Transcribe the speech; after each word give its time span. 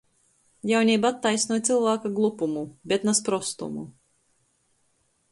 Jauneiba 0.69 1.09
attaisnoj 1.11 1.59
cylvāka 1.67 2.11
glupumu, 2.15 2.63
bet 2.93 3.05
na 3.09 3.15
sprostumu. 3.19 3.85